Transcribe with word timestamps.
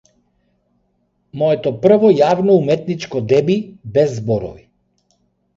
Моето 1.41 1.73
прво 1.83 2.11
јавно 2.21 2.57
уметничко 2.63 3.21
деби 3.35 3.59
без 3.99 4.17
зборови. 4.23 4.67